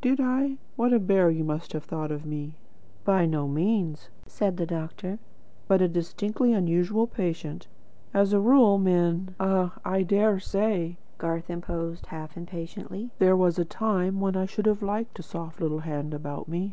[0.00, 0.58] Did I?
[0.76, 2.54] What a bear you must have thought me."
[3.04, 5.18] "By no means," said the doctor,
[5.66, 7.66] "but a distinctly unusual patient.
[8.14, 13.10] As a rule, men" "Ah, I dare say," Garth interposed half impatiently.
[13.18, 16.70] "There was a time when I should have liked a soft little hand about me.